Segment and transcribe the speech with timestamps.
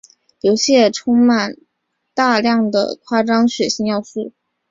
[0.39, 1.55] 游戏也充满
[2.15, 4.33] 大量的夸张血腥要素。